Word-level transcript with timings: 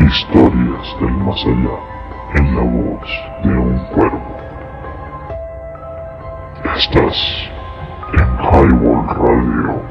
Historias 0.00 0.96
del 1.00 1.12
más 1.18 1.44
allá 1.44 1.78
en 2.34 2.56
la 2.56 2.62
voz 2.62 3.10
de 3.42 3.56
un 3.56 3.78
cuervo. 3.94 4.36
Estás 6.76 7.16
en 8.12 8.38
Highworld 8.38 9.10
Radio. 9.10 9.82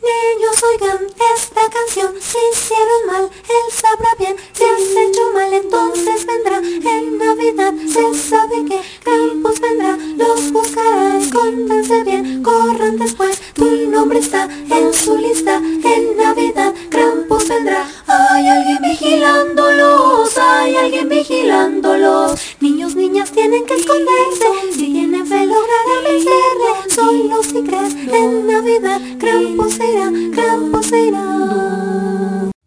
Niños 0.03 0.64
oigan 0.75 1.07
esta 1.37 1.61
canción, 1.71 2.15
si 2.21 2.39
hicieron 2.53 3.07
mal, 3.07 3.25
él 3.25 3.73
sabrá 3.73 4.09
bien, 4.19 4.37
si 4.53 4.65
has 4.65 4.81
hecho 4.81 5.33
mal, 5.33 5.53
entonces 5.53 6.27
vendrá 6.27 6.59
en 6.59 7.19
Navidad, 7.19 7.75
se 7.87 8.15
sabe 8.15 8.65
que 8.65 8.81
Campos 9.05 9.61
vendrá, 9.61 9.97
los 10.17 10.53
buscará, 10.53 11.19
escóndanse 11.19 12.03
bien, 12.05 12.43
corran 12.43 12.97
después, 12.99 13.41
tu 13.55 13.65
nombre 13.89 14.19
está 14.19 14.45
en 14.45 14.93
su 14.93 15.17
lista, 15.17 15.57
en 15.57 16.17
Navidad, 16.17 16.75
Krampus 16.91 17.49
vendrá, 17.49 17.87
hay 18.07 18.49
alguien 18.49 18.79
vigilándolos, 18.83 20.37
hay 20.37 20.77
alguien 20.77 21.09
vigilándolos, 21.09 22.41
niños, 22.61 22.97
niñas 22.97 23.31
tienen 23.31 23.65
que 23.67 23.75
esconderse, 23.75 24.47
si 24.73 24.93
tienen 24.93 25.27
fe 25.27 25.47
lograrán 25.47 26.05
vencerle, 26.05 26.95
solo 26.95 27.43
si 27.43 27.63
crees 27.63 27.95
en 28.13 28.47
Navidad, 28.47 29.01
Krampus 29.19 29.77
irá. 29.77 30.24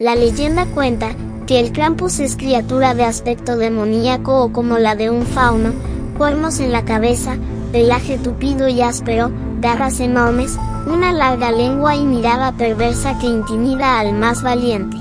La 0.08 0.16
leyenda 0.16 0.66
cuenta 0.68 1.10
que 1.48 1.60
el 1.60 1.74
Krampus 1.74 2.22
es 2.22 2.38
criatura 2.38 2.94
de 2.94 3.04
aspecto 3.04 3.58
demoníaco 3.58 4.42
o 4.42 4.54
como 4.54 4.78
la 4.78 4.96
de 4.96 5.10
un 5.10 5.26
fauno, 5.26 5.74
cuernos 6.18 6.62
en 6.62 6.72
la 6.72 6.86
cabeza, 6.86 7.36
pelaje 7.74 8.18
tupido 8.18 8.70
y 8.70 8.82
áspero, 8.82 9.30
garras 9.60 10.00
enormes, 10.00 10.58
una 10.86 11.12
larga 11.12 11.52
lengua 11.52 11.98
y 11.98 12.06
mirada 12.06 12.54
perversa 12.54 13.20
que 13.20 13.28
intimida 13.28 14.00
al 14.00 14.14
más 14.14 14.44
valiente. 14.44 14.96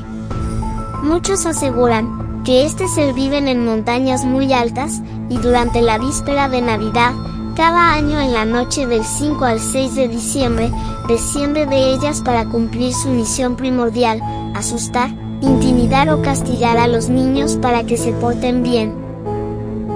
Muchos 1.05 1.47
aseguran 1.47 2.43
que 2.45 2.67
este 2.67 2.89
ser 2.89 3.15
viven 3.15 3.47
en 3.47 3.65
montañas 3.65 4.25
muy 4.25 4.53
altas, 4.53 5.03
y 5.29 5.39
durante 5.39 5.83
la 5.83 5.99
víspera 5.99 6.49
de 6.49 6.63
Navidad, 6.63 7.13
cada 7.57 7.95
año 7.95 8.21
en 8.21 8.35
la 8.35 8.45
noche 8.45 8.87
del 8.87 9.03
5 9.03 9.45
al 9.47 9.59
6 9.59 9.95
de 9.95 10.09
diciembre, 10.09 10.71
desciende 11.09 11.65
de 11.65 11.95
ellas 11.95 12.21
para 12.21 12.45
cumplir 12.45 12.93
su 12.93 13.09
misión 13.09 13.57
primordial, 13.57 14.21
asustar, 14.55 15.09
intimidar 15.41 16.11
o 16.11 16.21
castigar 16.21 16.77
a 16.77 16.87
los 16.87 17.09
niños 17.09 17.57
para 17.57 17.85
que 17.85 17.97
se 17.97 18.13
porten 18.13 18.63
bien. 18.63 18.95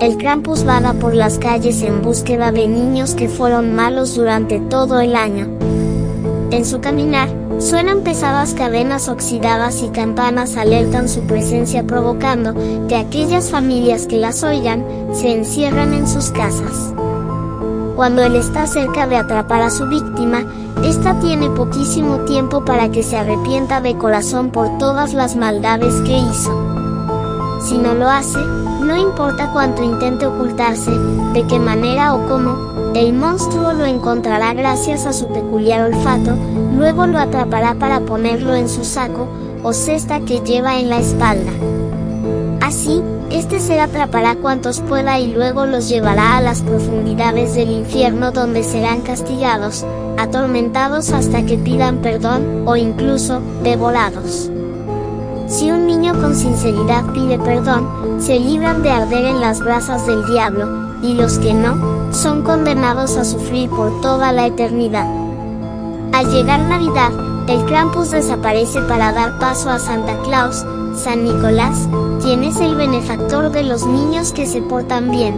El 0.00 0.16
Krampus 0.16 0.64
vaga 0.64 0.94
por 0.94 1.14
las 1.14 1.38
calles 1.38 1.82
en 1.82 2.00
búsqueda 2.00 2.50
de 2.50 2.66
niños 2.66 3.14
que 3.14 3.28
fueron 3.28 3.74
malos 3.74 4.14
durante 4.14 4.58
todo 4.58 4.98
el 5.00 5.14
año. 5.14 5.46
En 6.50 6.64
su 6.64 6.80
caminar, 6.80 7.28
suenan 7.58 8.00
pesadas 8.00 8.54
cadenas 8.54 9.10
oxidadas 9.10 9.82
y 9.82 9.88
campanas 9.88 10.56
alertan 10.56 11.10
su 11.10 11.20
presencia 11.24 11.86
provocando 11.86 12.54
que 12.88 12.96
aquellas 12.96 13.50
familias 13.50 14.06
que 14.06 14.16
las 14.16 14.42
oigan, 14.42 14.86
se 15.12 15.30
encierran 15.30 15.92
en 15.92 16.08
sus 16.08 16.30
casas. 16.30 16.94
Cuando 17.96 18.22
él 18.22 18.36
está 18.36 18.66
cerca 18.66 19.06
de 19.06 19.16
atrapar 19.16 19.62
a 19.62 19.70
su 19.70 19.86
víctima, 19.86 20.44
ésta 20.84 21.18
tiene 21.20 21.50
poquísimo 21.50 22.20
tiempo 22.20 22.64
para 22.64 22.90
que 22.90 23.02
se 23.02 23.16
arrepienta 23.16 23.80
de 23.80 23.96
corazón 23.96 24.50
por 24.50 24.78
todas 24.78 25.14
las 25.14 25.36
maldades 25.36 25.94
que 26.02 26.18
hizo. 26.18 27.60
Si 27.62 27.76
no 27.76 27.94
lo 27.94 28.08
hace, 28.08 28.38
no 28.38 28.96
importa 28.96 29.52
cuánto 29.52 29.82
intente 29.82 30.26
ocultarse, 30.26 30.90
de 31.34 31.46
qué 31.46 31.58
manera 31.58 32.14
o 32.14 32.26
cómo, 32.26 32.92
el 32.94 33.12
monstruo 33.12 33.72
lo 33.72 33.84
encontrará 33.84 34.54
gracias 34.54 35.06
a 35.06 35.12
su 35.12 35.28
peculiar 35.28 35.92
olfato, 35.92 36.34
luego 36.76 37.06
lo 37.06 37.18
atrapará 37.18 37.74
para 37.74 38.00
ponerlo 38.00 38.54
en 38.54 38.68
su 38.68 38.84
saco, 38.84 39.28
o 39.62 39.72
cesta 39.72 40.20
que 40.20 40.40
lleva 40.40 40.78
en 40.78 40.88
la 40.88 40.98
espalda. 40.98 41.52
Así, 42.70 43.02
este 43.32 43.58
ser 43.58 43.80
atrapará 43.80 44.36
cuantos 44.36 44.80
pueda 44.80 45.18
y 45.18 45.32
luego 45.32 45.66
los 45.66 45.88
llevará 45.88 46.36
a 46.36 46.40
las 46.40 46.62
profundidades 46.62 47.56
del 47.56 47.68
infierno 47.68 48.30
donde 48.30 48.62
serán 48.62 49.00
castigados, 49.00 49.84
atormentados 50.16 51.10
hasta 51.10 51.44
que 51.44 51.58
pidan 51.58 51.96
perdón, 51.96 52.62
o 52.66 52.76
incluso, 52.76 53.42
devorados. 53.64 54.52
Si 55.48 55.72
un 55.72 55.88
niño 55.88 56.12
con 56.12 56.36
sinceridad 56.36 57.12
pide 57.12 57.40
perdón, 57.40 58.20
se 58.20 58.38
libran 58.38 58.84
de 58.84 58.90
arder 58.92 59.24
en 59.24 59.40
las 59.40 59.58
brasas 59.58 60.06
del 60.06 60.24
diablo, 60.26 60.68
y 61.02 61.14
los 61.14 61.40
que 61.40 61.52
no, 61.52 62.12
son 62.12 62.42
condenados 62.42 63.16
a 63.16 63.24
sufrir 63.24 63.68
por 63.68 64.00
toda 64.00 64.32
la 64.32 64.46
eternidad. 64.46 65.08
Al 66.12 66.30
llegar 66.30 66.60
Navidad, 66.60 67.10
el 67.48 67.64
Krampus 67.64 68.12
desaparece 68.12 68.80
para 68.82 69.12
dar 69.12 69.40
paso 69.40 69.70
a 69.70 69.80
Santa 69.80 70.16
Claus, 70.22 70.64
San 70.94 71.24
Nicolás, 71.24 71.88
quien 72.30 72.44
es 72.44 72.60
el 72.60 72.76
benefactor 72.76 73.50
de 73.50 73.64
los 73.64 73.84
niños 73.84 74.32
que 74.32 74.46
se 74.46 74.62
portan 74.62 75.10
bien. 75.10 75.34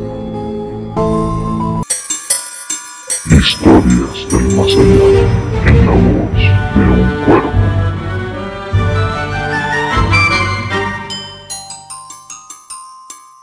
Historias 3.31 4.29
del 4.29 4.57
más 4.57 4.67
allá 4.67 5.23
en 5.65 5.87
la 5.87 5.93
voz 5.95 6.37
de 6.37 6.51
un 6.53 7.25
cuervo. 7.25 7.51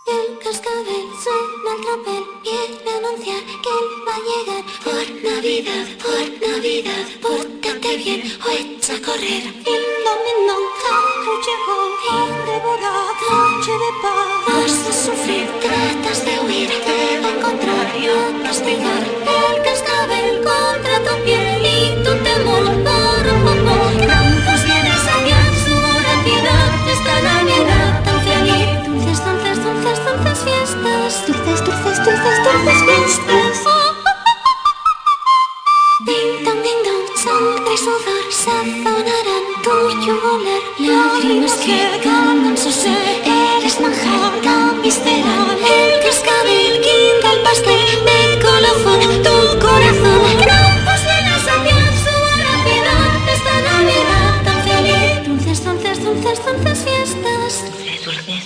El 0.06 0.38
cascabel 0.44 1.08
suena 1.24 1.72
el 1.74 1.82
tropel, 1.86 2.24
viene 2.44 2.92
a 2.92 2.98
anunciar 3.00 3.44
que 3.64 3.72
él 3.80 3.88
va 4.06 4.14
a 4.14 4.22
llegar 4.30 4.64
por 4.84 5.06
Navidad, 5.28 5.86
por 6.04 6.26
Navidad, 6.48 7.06
pórtate 7.20 7.98
bien 7.98 8.22
o 8.46 8.50
echa 8.52 8.94
a 8.94 9.02
correr. 9.02 9.44
El 9.66 9.84
dominó, 10.06 10.58
llegó 11.48 12.39
de 13.78 13.92
paz. 14.02 14.40
Vas 14.48 14.76
a 14.90 14.94
sufrir, 15.06 15.48
tratas 15.62 16.26
de 16.26 16.40
huir, 16.40 16.70
te 16.86 17.20
va 17.22 17.28
a 17.28 17.32
encontrar 17.38 17.88
y 18.02 18.08
a 18.08 18.44
castigar. 18.44 19.04
El 19.40 19.62
cascabel 19.64 20.42
contra 20.50 20.96
tu 21.06 21.24
piel 21.24 21.62
y 21.66 22.04
tu 22.04 22.14
temor 22.28 22.66
por 22.88 23.24
un 23.34 23.40
poco. 23.46 23.74
Krampus 24.04 24.62
viene 24.66 24.90
a 24.90 25.00
saciar 25.08 25.52
su 25.66 25.74
voracidad 25.86 26.70
esta 26.96 27.16
Navidad 27.30 27.92
tan 28.06 28.20
feliz. 28.28 28.68
Dulces, 28.86 29.20
dulces, 29.26 29.58
dulces, 29.64 29.98
dulces 30.06 30.40
fiestas. 30.46 31.12
Dulces, 31.28 31.60
dulces, 31.66 31.98
dulces, 32.06 32.38
dulces 32.44 32.80
fiestas. 32.88 33.56
Ding 36.08 36.44
dong, 36.46 36.62
ding 36.64 36.82
dong, 36.88 37.06
sangre 37.24 37.74
y 37.74 37.78
sudor 37.78 38.26
sazonarán 38.32 39.46
tuyo 39.64 40.14
volar. 40.24 40.64
Lágrimas 40.80 41.54
que 41.64 42.00
calman 42.04 42.58
su 42.58 42.72
sed, 42.72 43.39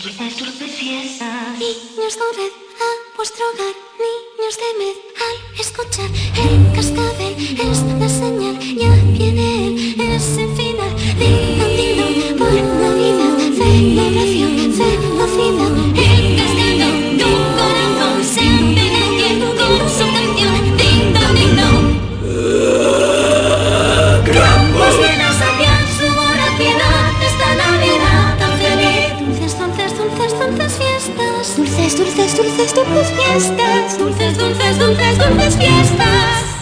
Niños, 0.04 0.20
corred 2.18 2.52
a 2.52 2.90
vuestro 3.16 3.46
hogar, 3.54 3.76
niños, 4.04 4.58
temed 4.58 4.98
al 5.24 5.38
escuchar. 5.62 6.10
El 6.44 6.60
cascabel 6.76 7.34
es 7.40 7.80
la 8.00 8.10
señal, 8.10 8.60
ya 8.60 8.92
viene 9.14 9.68
él, 9.68 9.74
es 10.02 10.38
el 10.38 10.50
fin. 10.58 10.63
Dulces, 31.76 31.98
dulces, 31.98 32.36
dulces, 32.38 32.74
dulces 32.76 33.12
fiestas. 33.14 33.98
Dulces, 33.98 34.38
dulces, 34.38 34.78
dulces, 34.78 35.18
dulces 35.18 35.58
fiestas. 35.58 36.53